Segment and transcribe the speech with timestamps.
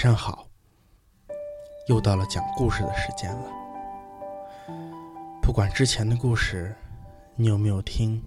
[0.00, 0.48] 晚上好。
[1.86, 3.50] 又到了讲故事的时间了。
[5.42, 6.74] 不管之前的故事
[7.36, 8.18] 你有没有听，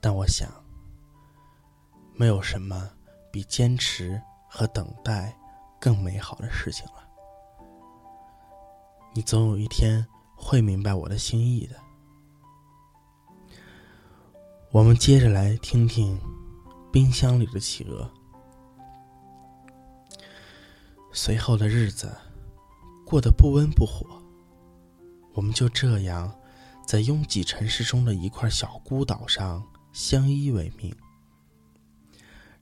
[0.00, 0.48] 但我想，
[2.14, 2.88] 没有什么
[3.30, 4.18] 比坚持
[4.48, 5.36] 和等待
[5.78, 7.06] 更美好的事情了。
[9.12, 11.76] 你总有一天会明白我的心意的。
[14.70, 16.18] 我们接着来听听
[16.90, 18.10] 冰箱里的企鹅。
[21.12, 22.16] 随后的日子
[23.04, 24.06] 过得不温不火，
[25.34, 26.32] 我们就这样
[26.86, 30.94] 在拥挤城市中的一块小孤岛上相依为命，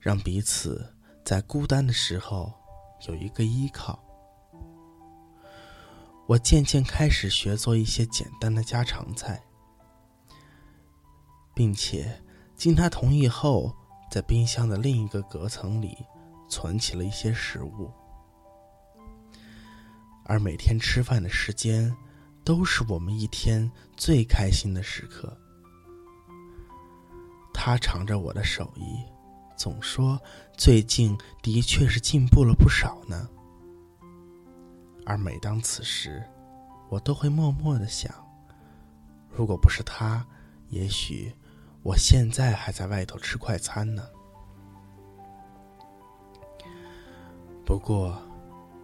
[0.00, 2.52] 让彼此在孤单的时候
[3.06, 4.02] 有一个依靠。
[6.26, 9.42] 我渐渐开始学做一些简单的家常菜。
[11.54, 12.22] 并且，
[12.54, 13.74] 经他同意后，
[14.10, 15.96] 在冰箱的另一个隔层里
[16.48, 17.90] 存起了一些食物。
[20.28, 21.92] 而每天吃饭的时间，
[22.44, 25.36] 都是我们一天最开心的时刻。
[27.52, 29.02] 他尝着我的手艺，
[29.56, 30.20] 总说
[30.56, 33.28] 最近的确是进步了不少呢。
[35.06, 36.22] 而每当此时，
[36.90, 38.12] 我都会默默的想：
[39.30, 40.24] 如果不是他，
[40.68, 41.34] 也许……
[41.84, 44.04] 我现在还在外头吃快餐呢。
[47.64, 48.20] 不过，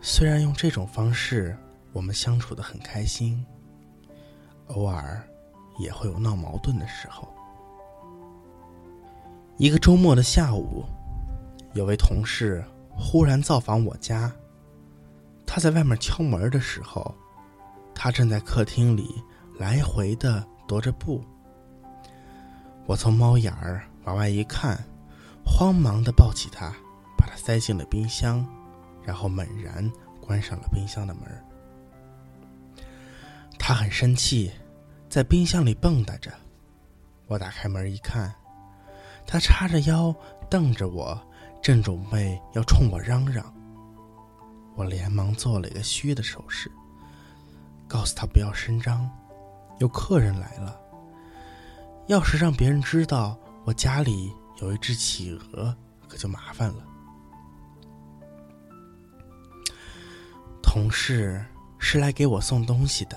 [0.06, 1.56] 虽然用这种方式
[1.91, 3.42] 我们相处的很开心，
[4.66, 5.27] 偶尔
[5.78, 7.27] 也会有闹矛盾的时候。
[9.56, 10.84] 一个周末的下午，
[11.72, 14.31] 有位同事忽然造访我家。
[15.47, 17.15] 他在外面敲门的时候，
[17.94, 19.22] 他正在客厅里
[19.59, 21.25] 来回的踱着步。
[22.84, 24.78] 我从猫眼儿往外一看，
[25.47, 26.69] 慌忙的抱起他，
[27.16, 28.47] 把它塞进了冰箱，
[29.04, 31.22] 然后猛然关上了冰箱的门。
[33.59, 34.50] 他很生气，
[35.09, 36.32] 在冰箱里蹦跶着。
[37.26, 38.34] 我打开门一看，
[39.26, 40.15] 他叉着腰
[40.50, 41.19] 瞪着我，
[41.62, 43.53] 正准备要冲我嚷嚷。
[44.76, 46.71] 我连忙做了一个嘘的手势，
[47.88, 49.09] 告诉他不要声张，
[49.78, 50.78] 有客人来了。
[52.06, 55.75] 要是让别人知道我家里有一只企鹅，
[56.06, 56.84] 可就麻烦了。
[60.74, 61.40] 同事
[61.78, 63.16] 是来给我送东西的，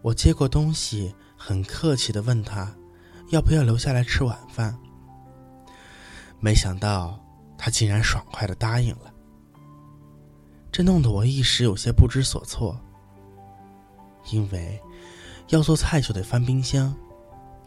[0.00, 2.74] 我接过东西，很客气的问他，
[3.28, 4.74] 要不要留下来吃晚饭。
[6.40, 7.22] 没想到
[7.58, 9.12] 他竟然爽快的答应了，
[10.72, 12.80] 这弄得我一时有些不知所措，
[14.30, 14.82] 因为
[15.48, 16.96] 要做菜就得翻冰箱。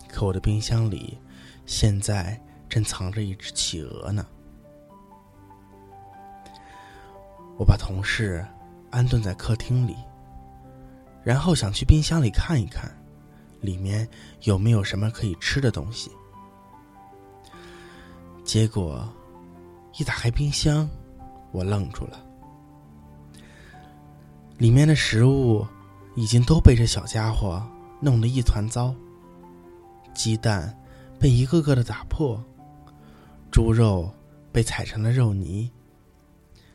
[0.10, 1.20] 可我的冰箱里，
[1.68, 2.36] 现在
[2.68, 4.26] 正藏着一只企鹅呢。
[7.60, 8.44] 我把同事
[8.92, 9.96] 安顿在客厅里，
[11.24, 12.92] 然后想去冰箱里看一看，
[13.62, 14.08] 里面
[14.42, 16.12] 有没有什么可以吃的东西。
[18.44, 19.08] 结果
[19.98, 20.90] 一打开冰箱，
[21.52, 22.20] 我愣住了，
[24.58, 25.66] 里面的食物
[26.16, 27.66] 已经都被这小家伙
[28.02, 28.94] 弄得一团糟。
[30.14, 30.78] 鸡蛋
[31.18, 32.44] 被一个个的打破，
[33.50, 34.12] 猪肉
[34.52, 35.72] 被踩成了肉泥，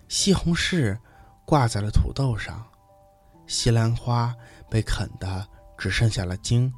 [0.09, 0.97] 西红柿
[1.47, 2.67] 挂在了土豆上，
[3.47, 4.35] 西兰花
[4.69, 5.49] 被啃的
[5.79, 6.71] 只剩下了茎。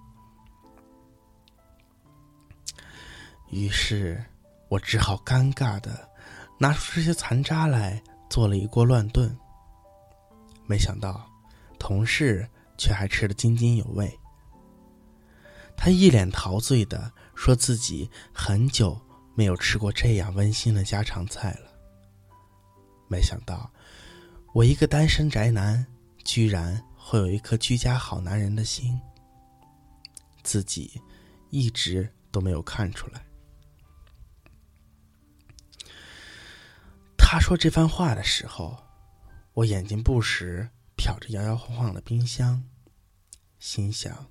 [3.49, 4.23] 于是
[4.69, 6.07] 我只好尴尬的
[6.59, 9.35] 拿出这些残渣来做了一锅乱炖。
[10.67, 11.27] 没想到
[11.79, 12.47] 同事
[12.77, 14.15] 却还吃得津津有味。
[15.79, 19.01] 他一脸陶醉的说：“自己很久
[19.35, 21.73] 没有吃过这样温馨的家常菜了。”
[23.09, 23.71] 没想到，
[24.53, 25.87] 我一个单身宅男，
[26.25, 28.99] 居然会有一颗居家好男人的心。
[30.43, 31.01] 自己
[31.51, 33.23] 一直都没有看出来。
[37.17, 38.77] 他说这番话的时候，
[39.53, 42.65] 我眼睛不时瞟着摇摇晃晃的冰箱，
[43.59, 44.27] 心想。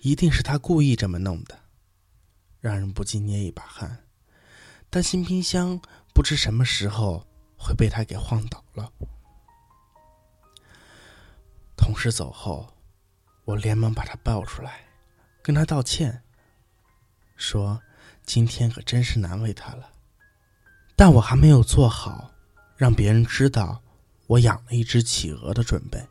[0.00, 1.58] 一定是他故意这么弄的，
[2.60, 4.04] 让人不禁捏一把汗，
[4.90, 5.80] 担心冰箱
[6.12, 7.26] 不知什么时候
[7.56, 8.92] 会被他给晃倒了。
[11.96, 12.68] 同事走后，
[13.46, 14.80] 我连忙把他抱出来，
[15.40, 16.22] 跟他道歉，
[17.36, 17.80] 说
[18.26, 19.90] 今天可真是难为他了，
[20.94, 22.30] 但我还没有做好
[22.76, 23.82] 让别人知道
[24.26, 26.06] 我养了一只企鹅的准备。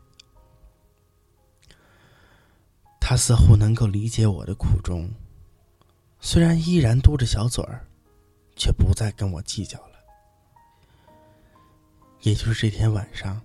[3.00, 5.08] 他似乎能够理解我的苦衷，
[6.18, 7.86] 虽然依然嘟着小嘴儿，
[8.56, 9.92] 却不再跟我计较了。
[12.22, 13.40] 也就是这天晚上，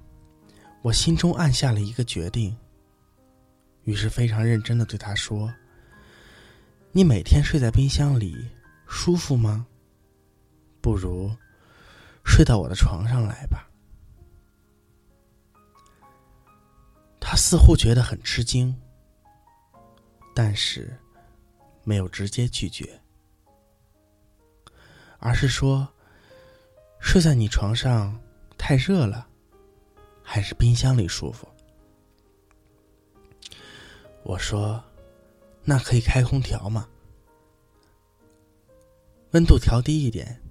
[0.81, 2.57] 我心中暗下了一个决定，
[3.83, 5.53] 于是非常认真的对他说
[6.91, 8.49] ：“你每天睡在冰箱里
[8.87, 9.67] 舒服吗？
[10.81, 11.29] 不如
[12.25, 13.69] 睡到我的床上来吧。”
[17.21, 18.75] 他似乎觉得很吃惊，
[20.33, 20.97] 但是
[21.83, 22.99] 没有直接拒绝，
[25.19, 25.87] 而是说
[26.99, 28.19] ：“睡在你床上。”
[28.57, 29.27] 太热了，
[30.33, 31.45] 还是冰箱里舒服？
[34.23, 34.81] 我说
[35.65, 36.87] ：“那可以开空调吗？
[39.31, 40.41] 温度调低一点，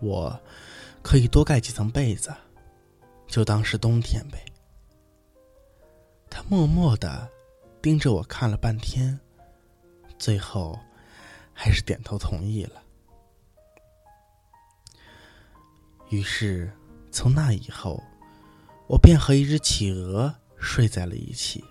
[0.00, 0.40] 我
[1.02, 2.34] 可以多盖几层被子，
[3.26, 4.42] 就当是冬天呗。”
[6.30, 7.30] 他默默的
[7.82, 9.20] 盯着我看了半天，
[10.18, 10.80] 最后
[11.52, 12.82] 还是点头同意了。
[16.08, 16.72] 于是。
[17.14, 18.02] 从那以后，
[18.86, 21.64] 我便和一只企鹅睡在了一起。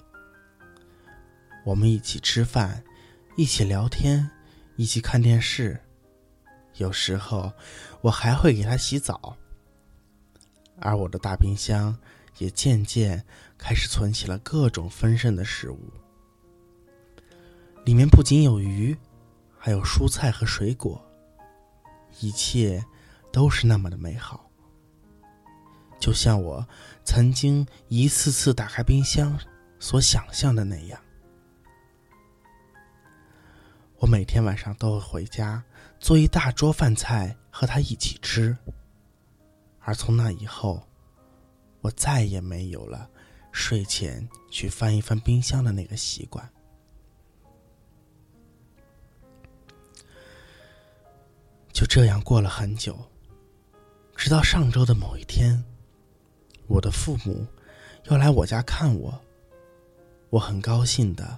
[1.63, 2.83] 我们一起吃饭，
[3.37, 4.29] 一起聊天，
[4.75, 5.79] 一起看电视。
[6.77, 7.51] 有时候，
[8.01, 9.37] 我还会给它洗澡。
[10.79, 11.95] 而我的大冰箱
[12.39, 13.23] 也渐渐
[13.55, 15.93] 开始存起了各种丰盛的食物，
[17.85, 18.97] 里面不仅有鱼，
[19.55, 20.99] 还有蔬菜和水果，
[22.19, 22.83] 一切
[23.31, 24.50] 都是那么的美好。
[26.01, 26.67] 就像我
[27.05, 29.39] 曾经一次次打开冰箱
[29.79, 30.99] 所想象的那样，
[33.97, 35.63] 我每天晚上都会回家
[35.99, 38.57] 做一大桌饭菜和他一起吃。
[39.79, 40.81] 而从那以后，
[41.81, 43.07] 我再也没有了
[43.51, 46.51] 睡前去翻一翻冰箱的那个习惯。
[51.71, 52.97] 就这样过了很久，
[54.15, 55.63] 直到上周的某一天。
[56.71, 57.45] 我的父母
[58.05, 59.13] 要来我家看我，
[60.29, 61.37] 我很高兴的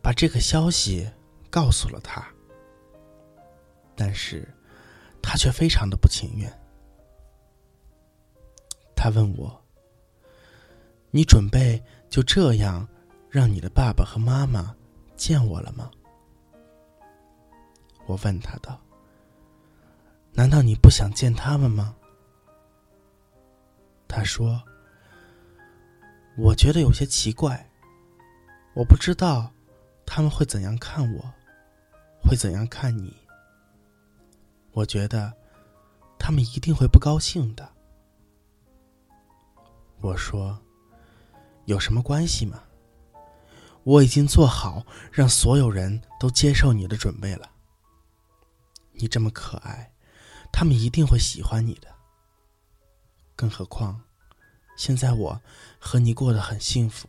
[0.00, 1.10] 把这个消息
[1.50, 2.24] 告诉了他，
[3.96, 4.46] 但是
[5.20, 6.48] 他却非常的不情愿。
[8.94, 9.60] 他问我
[11.10, 12.86] ：“你准备就这样
[13.28, 14.72] 让你的爸爸和妈妈
[15.16, 15.90] 见我了吗？”
[18.06, 18.80] 我问他道
[20.32, 21.96] ：“难道你不想见他们吗？”
[24.12, 24.60] 他说
[26.36, 27.70] ：“我觉得有些奇怪，
[28.74, 29.52] 我不知道
[30.04, 31.32] 他们会怎样看我，
[32.20, 33.16] 会怎样看你。
[34.72, 35.32] 我觉得
[36.18, 37.70] 他们一定会不高兴的。”
[40.02, 40.58] 我说
[41.66, 42.64] ：“有什么关系吗？
[43.84, 47.48] 我已经做好让所有人都接受你的准备了。
[48.92, 49.92] 你这么可爱，
[50.52, 51.88] 他们一定会喜欢你的。”
[53.40, 53.98] 更何况，
[54.76, 55.40] 现在我
[55.78, 57.08] 和你过得很幸福，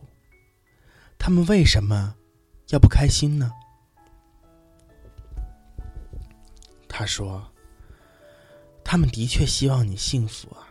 [1.19, 2.15] 他们为什么
[2.69, 3.51] 要不开心呢？
[6.87, 7.51] 他说
[8.81, 10.69] ：“他们的确希望你幸福啊，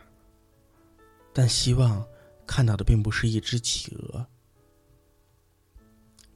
[1.31, 2.03] 但希望
[2.47, 4.25] 看到的并不是一只企鹅。”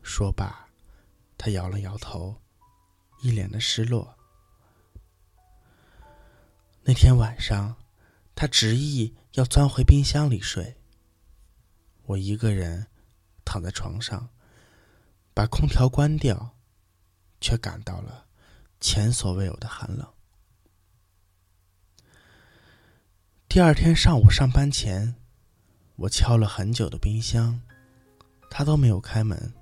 [0.05, 0.69] 说罢，
[1.35, 2.39] 他摇了摇头，
[3.23, 4.15] 一脸的失落。
[6.83, 7.75] 那天晚上。
[8.35, 10.75] 他执意要钻回冰箱里睡。
[12.03, 12.85] 我一个人
[13.43, 14.29] 躺在床上，
[15.33, 16.55] 把空调关掉，
[17.39, 18.27] 却感到了
[18.79, 20.07] 前所未有的寒冷。
[23.47, 25.15] 第二天上午上班前，
[25.95, 27.61] 我敲了很久的冰箱，
[28.51, 29.53] 他都没有开门。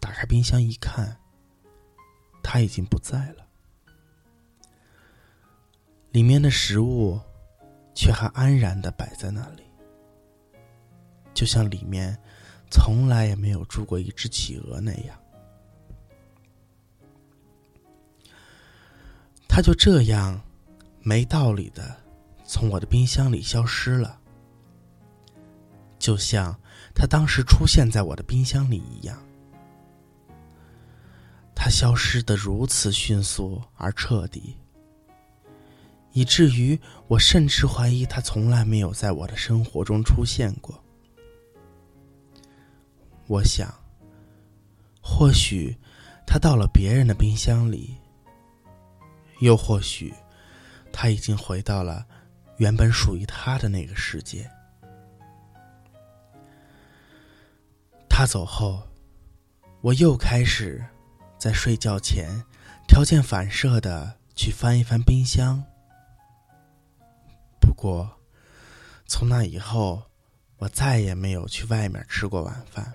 [0.00, 1.20] 打开冰箱一看，
[2.42, 3.45] 他已经不在了。
[6.12, 7.20] 里面的食物，
[7.94, 9.64] 却还安然的摆在那里，
[11.34, 12.18] 就像里面
[12.70, 15.18] 从来也没有住过一只企鹅那样。
[19.48, 20.40] 它就这样
[21.00, 21.96] 没道理的
[22.44, 24.20] 从我的冰箱里消失了，
[25.98, 26.58] 就像
[26.94, 29.18] 它当时出现在我的冰箱里一样。
[31.54, 34.56] 它消失的如此迅速而彻底。
[36.16, 40.82] 以至于我甚至怀疑他从来没有在我的生活中出现过。
[43.26, 43.68] 我想，
[45.02, 45.76] 或许
[46.26, 47.94] 他到了别人的冰箱里，
[49.40, 50.14] 又或许
[50.90, 52.06] 他已经回到了
[52.56, 54.50] 原本属于他的那个世界。
[58.08, 58.82] 他走后，
[59.82, 60.82] 我又开始
[61.36, 62.42] 在睡觉前
[62.88, 65.62] 条件反射的去翻一翻冰箱。
[67.66, 68.08] 不过，
[69.06, 70.00] 从那以后，
[70.58, 72.92] 我再也没有去外面吃过晚饭，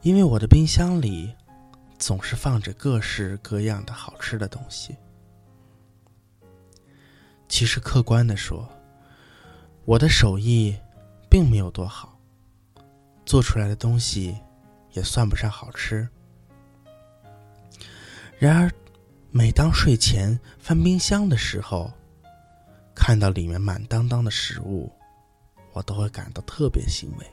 [0.00, 1.32] 因为我的冰箱里
[1.98, 4.96] 总是放着各式各样的好吃的东西。
[7.48, 8.66] 其实，客观的说，
[9.84, 10.74] 我的手艺
[11.28, 12.18] 并没有多好，
[13.26, 14.36] 做出来的东西
[14.92, 16.08] 也算不上好吃。
[18.38, 18.70] 然而，
[19.30, 21.92] 每当睡前翻冰箱的时候，
[23.00, 24.92] 看到里面满当当的食物，
[25.72, 27.26] 我都会感到特别欣慰。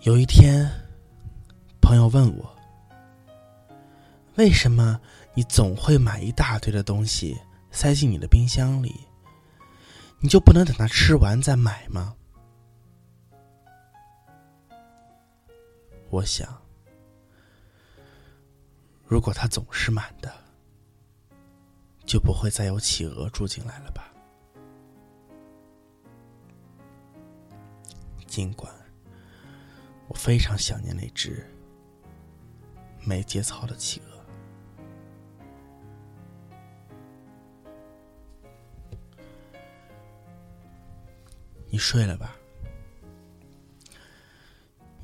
[0.00, 0.66] 有一天，
[1.82, 2.56] 朋友问我
[4.36, 4.98] ：“为什么
[5.34, 7.38] 你总会买一大堆的东西
[7.70, 9.06] 塞进你的冰箱里？
[10.20, 12.16] 你就不能等它吃完再买吗？”
[16.08, 16.48] 我想。
[19.06, 20.34] 如果它总是满的，
[22.06, 24.12] 就不会再有企鹅住进来了吧？
[28.26, 28.72] 尽管
[30.08, 31.48] 我非常想念那只
[33.04, 34.14] 没节操的企鹅。
[41.68, 42.36] 你睡了吧？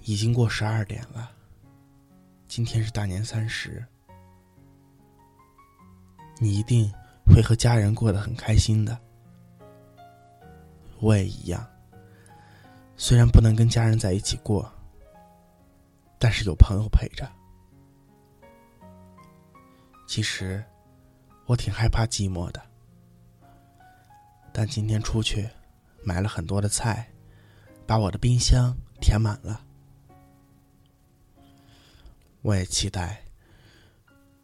[0.02, 1.30] 已经过十二点了。
[2.46, 3.84] 今天是大年三十，
[6.42, 6.90] 你一定
[7.26, 8.98] 会和家人过得很开心的。
[10.98, 11.64] 我也一样，
[12.96, 14.72] 虽然不能跟家人在一起过，
[16.18, 17.30] 但是有朋友陪着。
[20.06, 20.64] 其实
[21.44, 22.62] 我挺害怕寂寞的，
[24.50, 25.46] 但今天出去
[26.02, 27.06] 买了很多的菜，
[27.86, 29.60] 把我的冰箱填满了。
[32.40, 33.22] 我也期待，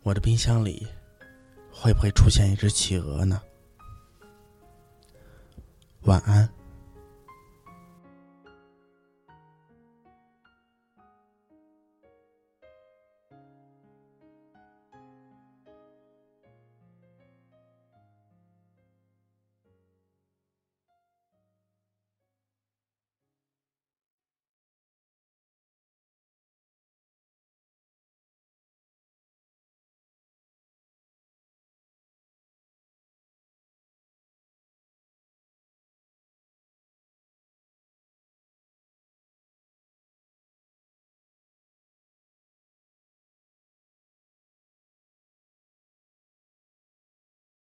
[0.03, 0.87] 我的冰箱里
[1.79, 3.41] 会不会出现一只企鹅呢？
[6.03, 6.49] 晚安。